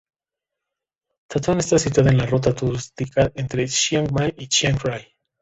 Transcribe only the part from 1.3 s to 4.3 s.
Ton está situada en la ruta turística entre Chiang